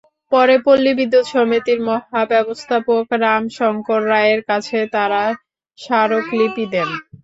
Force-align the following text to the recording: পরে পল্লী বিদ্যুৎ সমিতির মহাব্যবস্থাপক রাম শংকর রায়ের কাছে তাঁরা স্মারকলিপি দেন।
পরে 0.31 0.55
পল্লী 0.65 0.91
বিদ্যুৎ 0.99 1.25
সমিতির 1.33 1.79
মহাব্যবস্থাপক 1.87 3.03
রাম 3.23 3.43
শংকর 3.57 4.01
রায়ের 4.11 4.41
কাছে 4.49 4.77
তাঁরা 4.93 5.23
স্মারকলিপি 5.79 6.65
দেন। 6.73 6.89